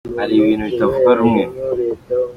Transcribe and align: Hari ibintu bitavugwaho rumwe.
Hari 0.19 0.33
ibintu 0.39 0.63
bitavugwaho 0.69 1.17
rumwe. 1.19 1.43